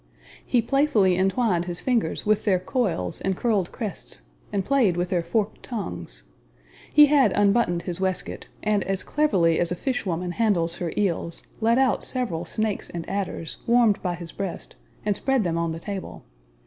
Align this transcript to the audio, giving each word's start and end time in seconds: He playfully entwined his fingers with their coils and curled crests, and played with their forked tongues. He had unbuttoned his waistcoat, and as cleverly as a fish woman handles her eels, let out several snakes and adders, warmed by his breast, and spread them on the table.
He 0.43 0.63
playfully 0.63 1.15
entwined 1.15 1.65
his 1.65 1.79
fingers 1.79 2.25
with 2.25 2.43
their 2.43 2.57
coils 2.57 3.21
and 3.21 3.37
curled 3.37 3.71
crests, 3.71 4.23
and 4.51 4.65
played 4.65 4.97
with 4.97 5.09
their 5.09 5.21
forked 5.21 5.61
tongues. 5.61 6.23
He 6.91 7.05
had 7.05 7.31
unbuttoned 7.33 7.83
his 7.83 8.01
waistcoat, 8.01 8.47
and 8.63 8.83
as 8.85 9.03
cleverly 9.03 9.59
as 9.59 9.71
a 9.71 9.75
fish 9.75 10.03
woman 10.03 10.31
handles 10.31 10.77
her 10.77 10.91
eels, 10.97 11.45
let 11.59 11.77
out 11.77 12.03
several 12.03 12.45
snakes 12.45 12.89
and 12.89 13.07
adders, 13.07 13.57
warmed 13.67 14.01
by 14.01 14.15
his 14.15 14.31
breast, 14.31 14.75
and 15.05 15.15
spread 15.15 15.43
them 15.43 15.59
on 15.59 15.69
the 15.69 15.79
table. 15.79 16.23